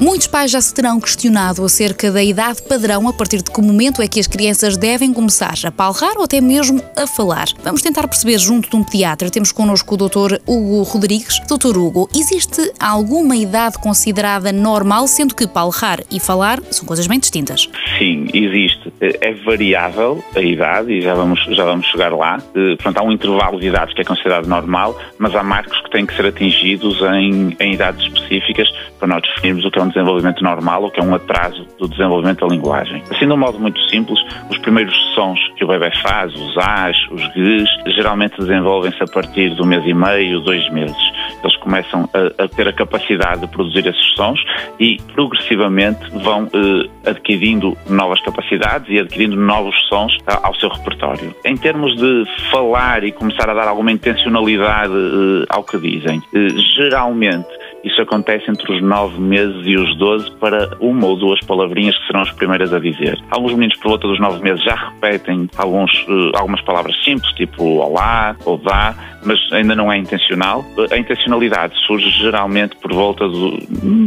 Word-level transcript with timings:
Muitos 0.00 0.26
pais 0.26 0.50
já 0.50 0.60
se 0.60 0.74
terão 0.74 1.00
questionado 1.00 1.64
acerca 1.64 2.10
da 2.10 2.22
idade 2.22 2.60
padrão 2.62 3.08
a 3.08 3.12
partir 3.12 3.38
de 3.42 3.50
que 3.50 3.62
momento 3.62 4.02
é 4.02 4.08
que 4.08 4.18
as 4.18 4.26
crianças 4.26 4.76
devem 4.76 5.14
começar 5.14 5.54
a 5.64 5.70
palrar 5.70 6.16
ou 6.16 6.24
até 6.24 6.40
mesmo 6.40 6.82
a 6.96 7.06
falar. 7.06 7.46
Vamos 7.62 7.80
tentar 7.80 8.08
perceber 8.08 8.38
junto 8.38 8.68
de 8.68 8.74
um 8.74 8.82
pediatra. 8.82 9.30
Temos 9.30 9.52
connosco 9.52 9.94
o 9.94 9.96
Dr. 9.96 10.40
Hugo 10.46 10.82
Rodrigues. 10.82 11.38
Dr. 11.48 11.78
Hugo, 11.78 12.08
existe 12.14 12.72
alguma 12.80 13.36
idade 13.36 13.78
considerada 13.78 14.52
normal, 14.52 15.06
sendo 15.06 15.34
que 15.34 15.46
palrar 15.46 16.00
e 16.10 16.18
falar 16.18 16.60
são 16.70 16.84
coisas 16.84 17.06
bem 17.06 17.20
distintas? 17.20 17.70
Sim, 17.96 18.26
existe. 18.34 18.92
É 19.00 19.32
variável 19.32 20.24
a 20.34 20.40
idade 20.40 20.92
e 20.92 21.02
já 21.02 21.14
vamos, 21.14 21.40
já 21.50 21.64
vamos 21.64 21.86
chegar 21.86 22.12
lá. 22.12 22.38
Eh, 22.54 22.74
portanto, 22.74 22.98
há 22.98 23.02
um 23.02 23.12
intervalo 23.12 23.60
de 23.60 23.68
idades 23.68 23.94
que 23.94 24.00
é 24.00 24.04
considerado 24.04 24.46
normal, 24.48 24.98
mas 25.18 25.34
há 25.36 25.42
marcos 25.44 25.80
que 25.82 25.90
têm 25.90 26.04
que 26.04 26.16
ser 26.16 26.26
atingidos 26.26 27.00
em, 27.00 27.56
em 27.60 27.74
idades 27.74 28.04
específicas 28.06 28.68
para 28.98 29.06
nós 29.06 29.22
definirmos 29.22 29.64
o 29.64 29.70
que 29.70 29.78
é 29.78 29.83
um 29.84 29.88
desenvolvimento 29.88 30.42
normal 30.42 30.84
ou 30.84 30.90
que 30.90 31.00
é 31.00 31.02
um 31.02 31.14
atraso 31.14 31.66
do 31.78 31.88
desenvolvimento 31.88 32.40
da 32.40 32.46
linguagem. 32.46 33.02
Assim, 33.10 33.26
de 33.26 33.32
um 33.32 33.36
modo 33.36 33.58
muito 33.58 33.80
simples, 33.88 34.18
os 34.50 34.58
primeiros 34.58 34.94
sons 35.14 35.38
que 35.56 35.64
o 35.64 35.68
bebê 35.68 35.90
faz, 36.02 36.34
os 36.34 36.56
As, 36.58 36.96
os 37.10 37.22
Gs, 37.34 37.94
geralmente 37.94 38.36
desenvolvem-se 38.38 39.02
a 39.02 39.06
partir 39.06 39.50
do 39.54 39.66
mês 39.66 39.84
e 39.86 39.94
meio, 39.94 40.40
dois 40.40 40.68
meses. 40.70 40.96
Eles 41.42 41.56
começam 41.58 42.08
a, 42.12 42.44
a 42.44 42.48
ter 42.48 42.68
a 42.68 42.72
capacidade 42.72 43.42
de 43.42 43.46
produzir 43.48 43.86
esses 43.86 44.14
sons 44.14 44.40
e 44.78 44.96
progressivamente 45.14 46.00
vão 46.10 46.48
eh, 46.52 47.10
adquirindo 47.10 47.76
novas 47.88 48.20
capacidades 48.20 48.88
e 48.88 48.98
adquirindo 48.98 49.36
novos 49.36 49.74
sons 49.88 50.16
ao 50.26 50.54
seu 50.54 50.68
repertório. 50.68 51.34
Em 51.44 51.56
termos 51.56 51.96
de 51.96 52.24
falar 52.50 53.04
e 53.04 53.12
começar 53.12 53.48
a 53.48 53.54
dar 53.54 53.68
alguma 53.68 53.92
intencionalidade 53.92 54.92
eh, 54.94 55.46
ao 55.48 55.62
que 55.62 55.78
dizem, 55.78 56.22
eh, 56.34 56.48
geralmente 56.76 57.48
isso 57.84 58.00
acontece 58.00 58.50
entre 58.50 58.72
os 58.72 58.82
9 58.82 59.20
meses 59.20 59.66
e 59.66 59.76
os 59.76 59.96
12 59.98 60.30
para 60.32 60.76
uma 60.80 61.06
ou 61.06 61.16
duas 61.16 61.38
palavrinhas 61.40 61.96
que 61.98 62.06
serão 62.06 62.22
as 62.22 62.32
primeiras 62.32 62.72
a 62.72 62.78
dizer. 62.78 63.18
Alguns 63.30 63.52
meninos 63.52 63.76
por 63.78 63.90
volta 63.90 64.08
dos 64.08 64.18
9 64.18 64.42
meses 64.42 64.62
já 64.64 64.74
repetem 64.74 65.48
alguns, 65.56 65.92
uh, 66.08 66.32
algumas 66.34 66.60
palavras 66.62 66.96
simples, 67.04 67.30
tipo 67.34 67.62
olá 67.62 68.34
ou 68.44 68.58
dá, 68.58 68.94
mas 69.24 69.38
ainda 69.52 69.74
não 69.74 69.92
é 69.92 69.98
intencional. 69.98 70.64
A 70.90 70.96
intencionalidade 70.96 71.74
surge 71.86 72.10
geralmente 72.10 72.76
por 72.76 72.92
volta 72.92 73.28
do, 73.28 73.58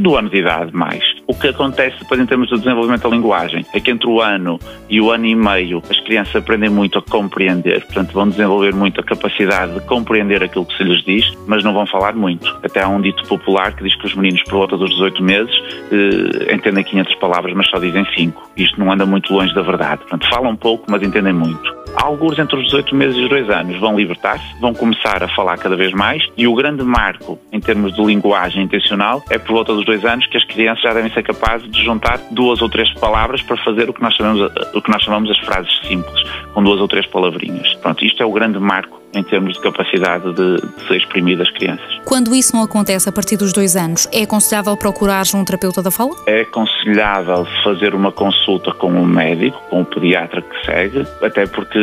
do 0.02 0.16
ano 0.16 0.30
de 0.30 0.38
idade 0.38 0.74
mais. 0.74 1.04
O 1.28 1.34
que 1.34 1.50
acontece 1.50 2.00
depois 2.00 2.22
em 2.22 2.26
termos 2.26 2.48
de 2.48 2.56
desenvolvimento 2.56 3.04
da 3.04 3.10
linguagem 3.10 3.66
é 3.74 3.82
que 3.82 3.92
entre 3.92 4.08
o 4.08 4.22
ano 4.22 4.58
e 4.90 5.02
o 5.02 5.12
ano 5.12 5.26
e 5.26 5.36
meio 5.36 5.84
as 5.90 6.00
crianças 6.00 6.34
aprendem 6.38 6.70
muito 6.70 6.98
a 6.98 7.02
compreender, 7.02 7.84
portanto 7.86 8.14
vão 8.14 8.30
desenvolver 8.30 8.74
muito 8.74 9.02
a 9.02 9.04
capacidade 9.04 9.74
de 9.74 9.82
compreender 9.82 10.42
aquilo 10.42 10.66
que 10.66 10.78
se 10.78 10.84
lhes 10.84 11.04
diz, 11.04 11.26
mas 11.46 11.66
não 11.66 11.74
vão 11.74 11.86
falar 11.86 12.16
muito. 12.16 12.48
Até 12.64 12.82
há 12.82 12.88
um 12.88 13.02
dito 13.02 13.28
popular 13.28 13.76
que 13.76 13.84
diz 13.84 13.94
que 13.96 14.06
os 14.06 14.16
meninos 14.16 14.42
por 14.44 14.54
volta 14.54 14.78
dos 14.78 14.90
18 14.92 15.22
meses 15.22 15.54
eh, 15.92 16.56
entendem 16.56 16.84
500 16.84 17.16
palavras, 17.16 17.54
mas 17.54 17.68
só 17.68 17.78
dizem 17.78 18.08
5. 18.16 18.52
Isto 18.56 18.80
não 18.80 18.90
anda 18.90 19.06
muito 19.06 19.34
longe 19.34 19.54
da 19.54 19.62
verdade. 19.62 20.04
Portanto, 20.04 20.30
falam 20.30 20.56
pouco, 20.56 20.86
mas 20.90 21.04
entendem 21.04 21.34
muito. 21.34 21.77
Alguns 22.02 22.38
entre 22.38 22.56
os 22.58 22.66
18 22.66 22.96
meses 22.96 23.18
e 23.18 23.24
os 23.24 23.30
2 23.30 23.50
anos 23.50 23.80
vão 23.80 23.98
libertar-se, 23.98 24.46
vão 24.62 24.74
começar 24.74 25.24
a 25.24 25.28
falar 25.30 25.58
cada 25.58 25.76
vez 25.76 25.92
mais 25.94 26.24
e 26.38 26.48
o 26.48 26.54
grande 26.54 26.84
marco 26.84 27.40
em 27.52 27.60
termos 27.60 27.96
de 27.96 28.06
linguagem 28.06 28.64
intencional 28.64 29.24
é 29.32 29.38
por 29.40 29.54
volta 29.54 29.74
dos 29.74 29.84
2 29.84 30.06
anos 30.06 30.28
que 30.28 30.38
as 30.38 30.44
crianças 30.46 30.84
já 30.84 30.94
devem 30.94 31.12
ser 31.12 31.24
capazes 31.24 31.70
de 31.72 31.84
juntar 31.84 32.20
duas 32.32 32.62
ou 32.62 32.70
três 32.70 32.94
palavras 32.94 33.42
para 33.42 33.58
fazer 33.58 33.90
o 33.90 33.94
que 33.94 34.02
nós 34.02 34.14
chamamos, 34.14 34.52
o 34.74 34.82
que 34.82 34.92
nós 34.92 35.02
chamamos 35.02 35.32
as 35.32 35.40
frases 35.40 35.72
simples, 35.88 36.24
com 36.54 36.64
duas 36.64 36.80
ou 36.80 36.88
três 36.88 37.06
palavrinhas. 37.08 37.74
Pronto, 37.76 38.06
isto 38.06 38.22
é 38.22 38.26
o 38.26 38.32
grande 38.32 38.60
marco 38.60 39.02
em 39.14 39.24
termos 39.24 39.54
de 39.54 39.62
capacidade 39.62 40.32
de, 40.34 40.56
de 40.58 40.88
ser 40.88 40.98
exprimir 40.98 41.38
das 41.38 41.50
crianças. 41.52 41.86
Quando 42.06 42.36
isso 42.36 42.56
não 42.56 42.64
acontece 42.64 43.10
a 43.10 43.12
partir 43.12 43.38
dos 43.38 43.52
dois 43.52 43.76
anos, 43.76 44.08
é 44.12 44.24
aconselhável 44.24 44.76
procurar 44.78 45.24
um 45.34 45.44
terapeuta 45.44 45.82
da 45.82 45.92
fala? 45.92 46.12
É 46.28 46.42
aconselhável 46.42 47.46
fazer 47.64 47.96
uma 47.96 48.12
consulta 48.12 48.72
com 48.74 48.92
um 48.92 49.06
médico, 49.06 49.60
com 49.70 49.78
o 49.78 49.82
um 49.82 49.86
pediatra 49.86 50.42
que 50.42 50.66
segue, 50.66 51.06
até 51.22 51.46
porque 51.48 51.80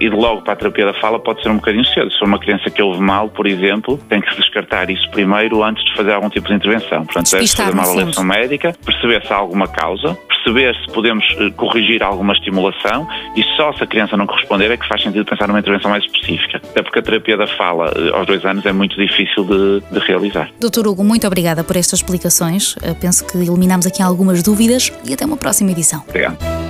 ir 0.00 0.10
logo 0.10 0.42
para 0.42 0.54
a 0.54 0.56
terapia 0.56 0.86
da 0.86 0.94
fala 0.94 1.18
pode 1.18 1.42
ser 1.42 1.50
um 1.50 1.56
bocadinho 1.56 1.84
cedo. 1.84 2.10
Se 2.12 2.18
for 2.18 2.26
uma 2.26 2.38
criança 2.38 2.70
que 2.70 2.82
ouve 2.82 3.00
mal, 3.00 3.28
por 3.28 3.46
exemplo, 3.46 3.98
tem 4.08 4.20
que 4.20 4.30
se 4.30 4.40
descartar 4.40 4.90
isso 4.90 5.08
primeiro 5.10 5.62
antes 5.62 5.84
de 5.84 5.94
fazer 5.96 6.12
algum 6.12 6.28
tipo 6.28 6.48
de 6.48 6.54
intervenção. 6.54 7.04
Portanto, 7.04 7.30
deve 7.30 7.46
fazer 7.46 7.72
uma 7.72 7.82
avaliação 7.82 8.24
médica, 8.24 8.74
perceber 8.84 9.24
se 9.24 9.32
há 9.32 9.36
alguma 9.36 9.68
causa, 9.68 10.16
perceber 10.28 10.74
se 10.76 10.92
podemos 10.92 11.24
eh, 11.38 11.50
corrigir 11.56 12.02
alguma 12.02 12.32
estimulação 12.32 13.06
e 13.36 13.42
só 13.56 13.72
se 13.72 13.82
a 13.82 13.86
criança 13.86 14.16
não 14.16 14.26
corresponder 14.26 14.70
é 14.70 14.76
que 14.76 14.86
faz 14.86 15.02
sentido 15.02 15.24
pensar 15.24 15.48
numa 15.48 15.58
intervenção 15.60 15.90
mais 15.90 16.04
específica. 16.04 16.58
Até 16.58 16.82
porque 16.82 16.98
a 16.98 17.02
terapia 17.02 17.36
da 17.36 17.46
fala 17.46 17.92
eh, 17.96 18.16
aos 18.16 18.26
dois 18.26 18.44
anos 18.44 18.64
é 18.66 18.72
muito 18.72 18.96
difícil 18.96 19.44
de, 19.44 19.82
de 19.90 19.98
realizar. 20.06 20.50
Doutor 20.60 20.86
Hugo, 20.86 21.04
muito 21.04 21.26
obrigada 21.26 21.64
por 21.64 21.76
estas 21.76 22.00
explicações. 22.00 22.76
Eu 22.82 22.94
penso 22.94 23.26
que 23.26 23.36
eliminamos 23.38 23.86
aqui 23.86 24.02
algumas 24.02 24.42
dúvidas 24.42 24.92
e 25.04 25.12
até 25.12 25.24
uma 25.24 25.36
próxima 25.36 25.70
edição. 25.70 26.02
Obrigado. 26.08 26.67